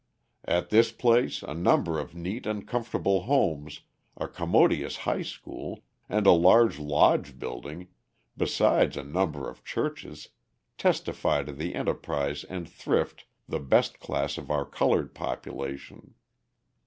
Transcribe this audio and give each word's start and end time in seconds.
At 0.45 0.71
this 0.71 0.91
place 0.91 1.43
a 1.43 1.53
number 1.53 1.99
of 1.99 2.15
neat 2.15 2.47
and 2.47 2.67
comfortable 2.67 3.21
homes, 3.25 3.81
a 4.17 4.27
commodious 4.27 4.97
high 5.05 5.21
school, 5.21 5.83
and 6.09 6.25
a 6.25 6.31
large 6.31 6.79
lodge 6.79 7.37
building, 7.37 7.87
besides 8.35 8.97
a 8.97 9.03
number 9.03 9.47
of 9.47 9.63
churches, 9.63 10.29
testify 10.75 11.43
to 11.43 11.51
the 11.51 11.75
enterprise 11.75 12.43
and 12.43 12.67
thrift 12.67 13.25
the 13.47 13.59
best 13.59 13.99
class 13.99 14.39
of 14.39 14.49
our 14.49 14.65
coloured 14.65 15.13
population.... 15.13 16.15